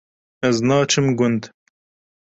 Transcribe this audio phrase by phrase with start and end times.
[0.47, 1.41] Ez naçim gund